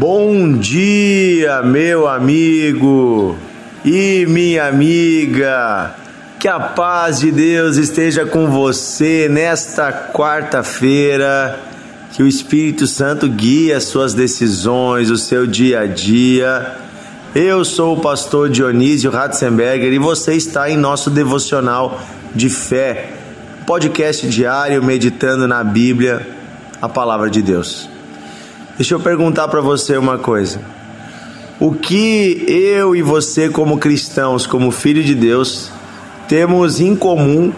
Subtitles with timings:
[0.00, 3.36] Bom dia, meu amigo
[3.84, 5.94] e minha amiga.
[6.38, 11.60] Que a paz de Deus esteja com você nesta quarta-feira.
[12.14, 16.76] Que o Espírito Santo guie as suas decisões, o seu dia a dia.
[17.34, 22.00] Eu sou o pastor Dionísio Ratzenberger e você está em nosso devocional
[22.34, 23.10] de fé,
[23.66, 26.26] podcast diário meditando na Bíblia,
[26.80, 27.99] a palavra de Deus.
[28.80, 30.58] Deixa eu perguntar para você uma coisa.
[31.60, 35.70] O que eu e você, como cristãos, como filho de Deus,
[36.26, 37.52] temos em comum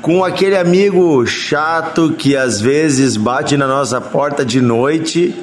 [0.00, 5.34] com aquele amigo chato que às vezes bate na nossa porta de noite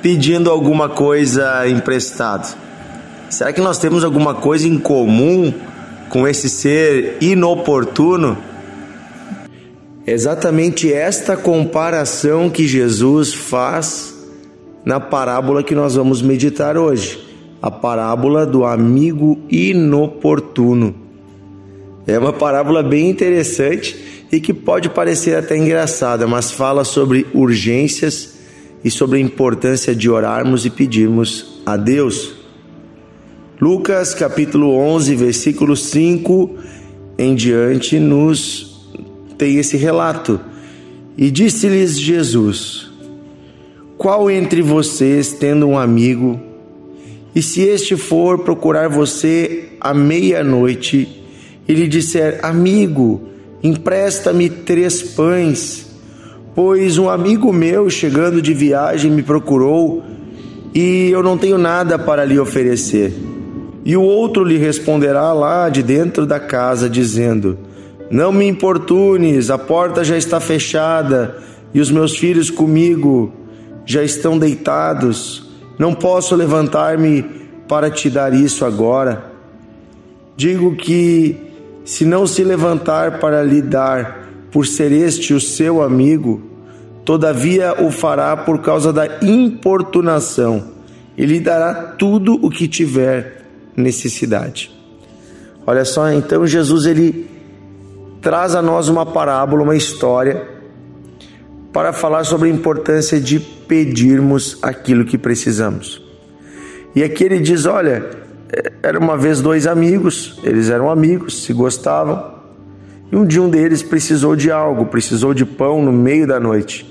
[0.00, 2.56] pedindo alguma coisa emprestado?
[3.28, 5.52] Será que nós temos alguma coisa em comum
[6.08, 8.38] com esse ser inoportuno?
[10.06, 14.11] Exatamente esta comparação que Jesus faz
[14.84, 17.18] na parábola que nós vamos meditar hoje,
[17.60, 20.94] a parábola do amigo inoportuno.
[22.06, 28.38] É uma parábola bem interessante e que pode parecer até engraçada, mas fala sobre urgências
[28.84, 32.34] e sobre a importância de orarmos e pedirmos a Deus.
[33.60, 36.58] Lucas capítulo 11, versículo 5
[37.16, 38.88] em diante nos
[39.38, 40.40] tem esse relato.
[41.16, 42.91] E disse-lhes Jesus:
[44.02, 46.40] qual entre vocês, tendo um amigo,
[47.32, 51.22] e se este for procurar você à meia-noite
[51.68, 53.22] e lhe disser: Amigo,
[53.62, 55.86] empresta-me três pães,
[56.52, 60.02] pois um amigo meu, chegando de viagem, me procurou
[60.74, 63.14] e eu não tenho nada para lhe oferecer.
[63.84, 67.56] E o outro lhe responderá lá de dentro da casa, dizendo:
[68.10, 71.36] Não me importunes, a porta já está fechada
[71.72, 73.32] e os meus filhos comigo
[73.84, 77.22] já estão deitados, não posso levantar-me
[77.68, 79.24] para te dar isso agora.
[80.36, 81.36] Digo que,
[81.84, 86.42] se não se levantar para lhe dar, por ser este o seu amigo,
[87.04, 90.70] todavia o fará por causa da importunação,
[91.16, 93.44] e lhe dará tudo o que tiver
[93.76, 94.70] necessidade.
[95.66, 97.30] Olha só, então Jesus ele
[98.20, 100.51] traz a nós uma parábola, uma história
[101.72, 106.02] para falar sobre a importância de pedirmos aquilo que precisamos.
[106.94, 108.10] E aqui ele diz: olha,
[108.82, 112.34] era uma vez dois amigos, eles eram amigos, se gostavam,
[113.10, 116.86] e um dia um deles precisou de algo, precisou de pão no meio da noite,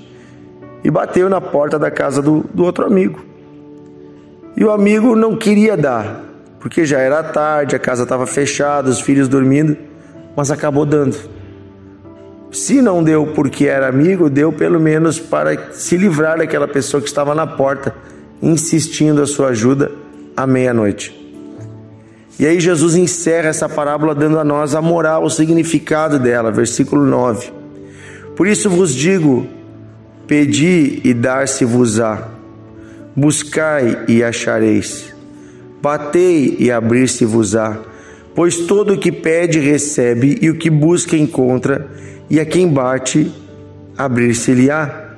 [0.82, 3.24] e bateu na porta da casa do, do outro amigo.
[4.56, 6.24] E o amigo não queria dar,
[6.58, 9.76] porque já era tarde, a casa estava fechada, os filhos dormindo,
[10.36, 11.16] mas acabou dando.
[12.52, 17.08] Se não deu porque era amigo, deu pelo menos para se livrar daquela pessoa que
[17.08, 17.94] estava na porta,
[18.42, 19.90] insistindo a sua ajuda
[20.36, 21.18] à meia-noite.
[22.38, 27.06] E aí Jesus encerra essa parábola dando a nós a moral, o significado dela, versículo
[27.06, 27.50] 9.
[28.36, 29.46] Por isso vos digo:
[30.26, 32.28] pedi e dar-se-vos-á,
[33.16, 35.14] buscai e achareis,
[35.80, 37.78] batei e abrir-se-vos-á,
[38.34, 41.88] pois todo o que pede recebe e o que busca encontra
[42.32, 43.30] e a quem bate,
[43.94, 45.10] abrir-se-lhe-á.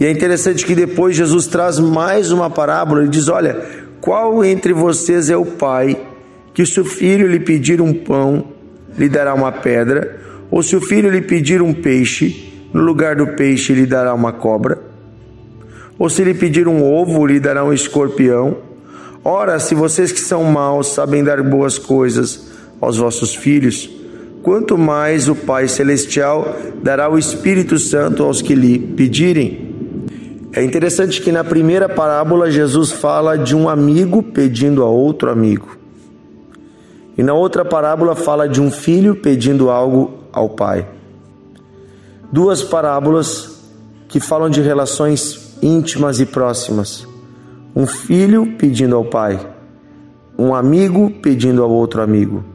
[0.00, 3.60] E é interessante que depois Jesus traz mais uma parábola e diz: Olha,
[4.00, 5.94] qual entre vocês é o pai
[6.54, 8.46] que, se o filho lhe pedir um pão,
[8.96, 10.18] lhe dará uma pedra?
[10.50, 14.32] Ou se o filho lhe pedir um peixe, no lugar do peixe lhe dará uma
[14.32, 14.78] cobra?
[15.98, 18.56] Ou se lhe pedir um ovo, lhe dará um escorpião?
[19.22, 22.48] Ora, se vocês que são maus sabem dar boas coisas
[22.80, 23.95] aos vossos filhos,
[24.46, 29.74] quanto mais o Pai Celestial dará o Espírito Santo aos que lhe pedirem.
[30.52, 35.76] É interessante que na primeira parábola Jesus fala de um amigo pedindo a outro amigo.
[37.18, 40.86] E na outra parábola fala de um filho pedindo algo ao pai.
[42.30, 43.64] Duas parábolas
[44.06, 47.04] que falam de relações íntimas e próximas.
[47.74, 49.44] Um filho pedindo ao pai,
[50.38, 52.54] um amigo pedindo ao outro amigo.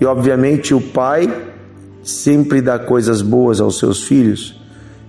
[0.00, 1.32] E obviamente o pai
[2.02, 4.60] sempre dá coisas boas aos seus filhos.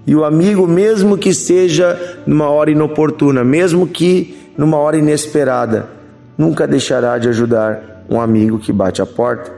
[0.07, 5.89] E o amigo, mesmo que seja numa hora inoportuna, mesmo que numa hora inesperada,
[6.37, 9.51] nunca deixará de ajudar um amigo que bate a porta.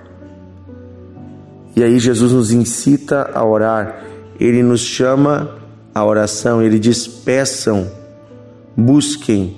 [1.76, 4.04] E aí Jesus nos incita a orar,
[4.40, 5.50] ele nos chama
[5.94, 7.88] à oração, ele diz: peçam,
[8.76, 9.58] busquem,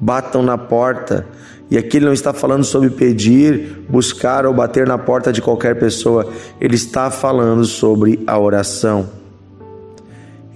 [0.00, 1.26] batam na porta.
[1.70, 5.78] E aqui ele não está falando sobre pedir, buscar ou bater na porta de qualquer
[5.78, 6.30] pessoa,
[6.60, 9.08] ele está falando sobre a oração.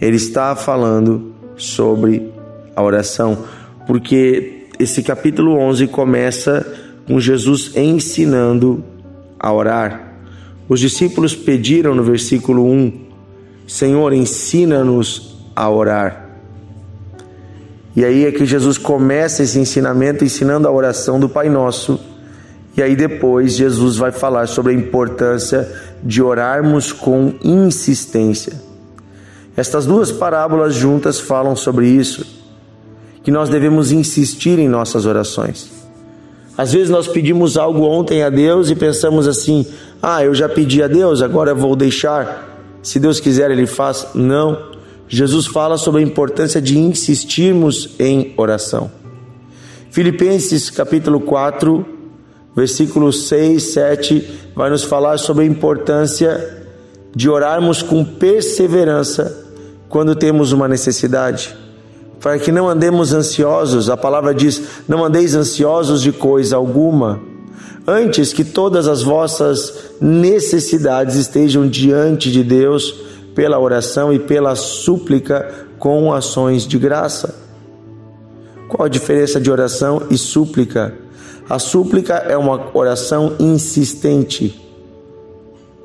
[0.00, 2.30] Ele está falando sobre
[2.76, 3.44] a oração,
[3.86, 6.64] porque esse capítulo 11 começa
[7.06, 8.84] com Jesus ensinando
[9.40, 10.12] a orar.
[10.68, 12.92] Os discípulos pediram no versículo 1:
[13.66, 16.27] Senhor, ensina-nos a orar.
[17.98, 21.98] E aí é que Jesus começa esse ensinamento ensinando a oração do Pai Nosso.
[22.76, 25.68] E aí depois Jesus vai falar sobre a importância
[26.00, 28.52] de orarmos com insistência.
[29.56, 32.24] Estas duas parábolas juntas falam sobre isso,
[33.24, 35.68] que nós devemos insistir em nossas orações.
[36.56, 39.66] Às vezes nós pedimos algo ontem a Deus e pensamos assim:
[40.00, 42.78] "Ah, eu já pedi a Deus, agora eu vou deixar.
[42.80, 44.06] Se Deus quiser, ele faz".
[44.14, 44.77] Não.
[45.08, 48.90] Jesus fala sobre a importância de insistirmos em oração.
[49.90, 51.84] Filipenses capítulo 4,
[52.54, 56.58] versículos 6, 7, vai nos falar sobre a importância
[57.16, 59.46] de orarmos com perseverança
[59.88, 61.56] quando temos uma necessidade,
[62.20, 63.88] para que não andemos ansiosos.
[63.88, 67.18] A palavra diz: não andeis ansiosos de coisa alguma,
[67.86, 69.72] antes que todas as vossas
[70.02, 73.07] necessidades estejam diante de Deus
[73.38, 77.36] pela oração e pela súplica com ações de graça.
[78.68, 80.92] Qual a diferença de oração e súplica?
[81.48, 84.60] A súplica é uma oração insistente,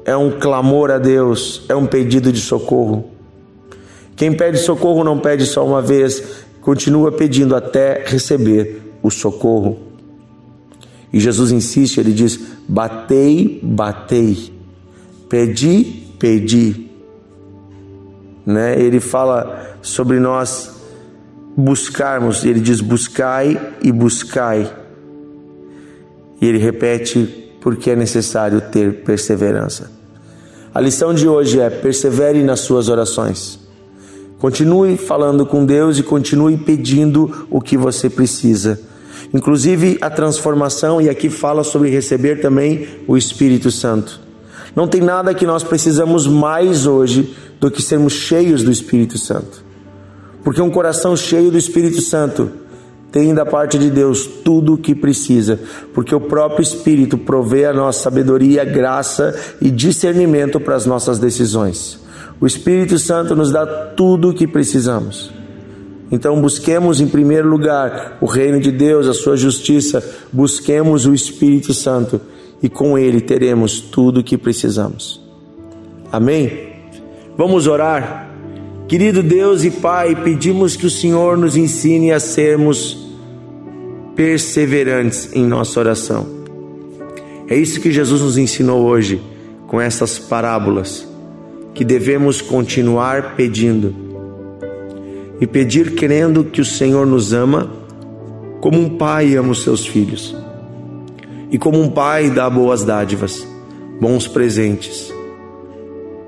[0.03, 3.11] é um clamor a Deus, é um pedido de socorro.
[4.15, 6.23] Quem pede socorro não pede só uma vez,
[6.59, 9.77] continua pedindo até receber o socorro.
[11.13, 14.51] E Jesus insiste, ele diz: Batei, batei,
[15.29, 16.92] pedi, pedi
[18.45, 18.79] né?
[18.79, 20.71] Ele fala sobre nós
[21.55, 24.71] buscarmos, ele diz buscai e buscai.
[26.41, 29.91] E ele repete porque é necessário ter perseverança.
[30.73, 33.59] A lição de hoje é persevere nas suas orações.
[34.39, 38.79] Continue falando com Deus e continue pedindo o que você precisa.
[39.33, 44.22] Inclusive a transformação, e aqui fala sobre receber também o Espírito Santo.
[44.75, 49.63] Não tem nada que nós precisamos mais hoje do que sermos cheios do Espírito Santo.
[50.43, 52.51] Porque um coração cheio do Espírito Santo
[53.11, 55.59] tem da parte de Deus tudo o que precisa,
[55.93, 61.99] porque o próprio Espírito provê a nossa sabedoria, graça e discernimento para as nossas decisões.
[62.41, 65.31] O Espírito Santo nos dá tudo o que precisamos.
[66.11, 71.73] Então busquemos em primeiro lugar o reino de Deus, a sua justiça, busquemos o Espírito
[71.73, 72.19] Santo
[72.63, 75.21] e com ele teremos tudo o que precisamos.
[76.09, 76.69] Amém?
[77.37, 78.29] Vamos orar.
[78.87, 83.05] Querido Deus e Pai, pedimos que o Senhor nos ensine a sermos
[84.15, 86.25] perseverantes em nossa oração.
[87.47, 89.21] É isso que Jesus nos ensinou hoje
[89.67, 91.07] com essas parábolas,
[91.73, 93.93] que devemos continuar pedindo
[95.41, 97.69] e pedir crendo que o Senhor nos ama,
[98.61, 100.35] como um pai ama os seus filhos,
[101.53, 103.47] e como um pai dá boas dádivas,
[104.01, 105.13] bons presentes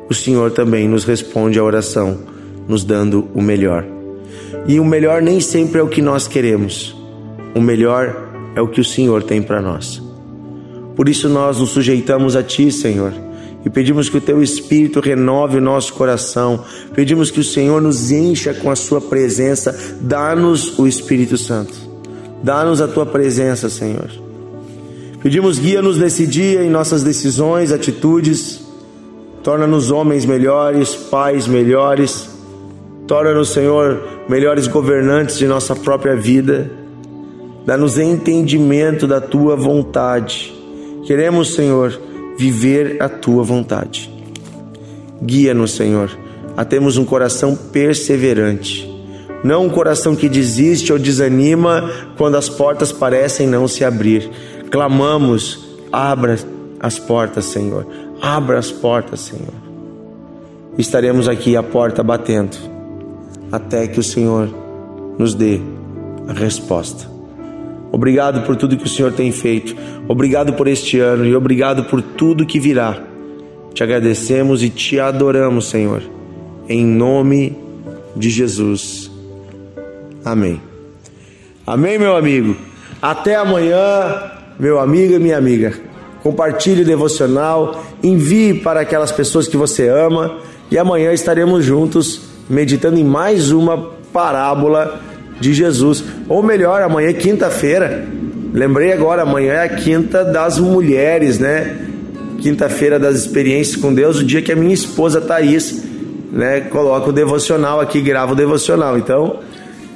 [0.07, 2.19] o Senhor também nos responde à oração,
[2.67, 3.85] nos dando o melhor.
[4.67, 6.95] E o melhor nem sempre é o que nós queremos,
[7.55, 8.15] o melhor
[8.55, 10.01] é o que o Senhor tem para nós.
[10.95, 13.13] Por isso nós nos sujeitamos a Ti, Senhor,
[13.65, 18.11] e pedimos que o Teu Espírito renove o nosso coração, pedimos que o Senhor nos
[18.11, 21.73] encha com a Sua presença, dá-nos o Espírito Santo,
[22.43, 24.24] dá-nos a Tua presença, Senhor.
[25.25, 28.63] Pedimos guia-nos nesse dia em nossas decisões, atitudes,
[29.45, 32.27] Torna-nos homens melhores, pais melhores.
[33.07, 36.71] Torna-nos, Senhor, melhores governantes de nossa própria vida.
[37.63, 40.51] Dá-nos entendimento da tua vontade.
[41.05, 41.99] Queremos, Senhor,
[42.35, 44.11] viver a tua vontade.
[45.23, 46.09] Guia-nos, Senhor,
[46.57, 48.91] a termos um coração perseverante.
[49.43, 54.27] Não um coração que desiste ou desanima quando as portas parecem não se abrir.
[54.75, 56.37] Clamamos, abra
[56.81, 57.87] as portas, Senhor.
[58.21, 59.53] Abra as portas, Senhor.
[60.77, 62.57] Estaremos aqui à porta batendo,
[63.49, 64.49] até que o Senhor
[65.17, 65.61] nos dê
[66.27, 67.09] a resposta.
[67.89, 69.73] Obrigado por tudo que o Senhor tem feito.
[70.09, 73.01] Obrigado por este ano e obrigado por tudo que virá.
[73.73, 76.03] Te agradecemos e te adoramos, Senhor.
[76.67, 77.57] Em nome
[78.13, 79.09] de Jesus.
[80.25, 80.61] Amém.
[81.65, 82.57] Amém, meu amigo.
[83.01, 85.73] Até amanhã, meu amigo e minha amiga
[86.25, 90.37] compartilhe o devocional, envie para aquelas pessoas que você ama
[90.71, 94.99] e amanhã estaremos juntos meditando em mais uma parábola
[95.39, 96.03] de Jesus.
[96.27, 98.07] Ou melhor, amanhã é quinta-feira.
[98.51, 101.77] Lembrei agora, amanhã é a quinta das mulheres, né?
[102.41, 105.83] Quinta-feira das experiências com Deus, o dia que a minha esposa Thaís,
[106.31, 108.97] né, coloca o devocional aqui, grava o devocional.
[108.97, 109.41] Então,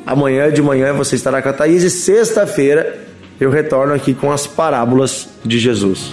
[0.09, 2.97] Amanhã de manhã você estará com a Thaís e sexta-feira
[3.39, 6.11] eu retorno aqui com as parábolas de Jesus.